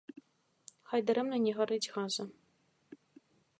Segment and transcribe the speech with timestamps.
[0.91, 2.23] Хай дарэмна не гарыць газа.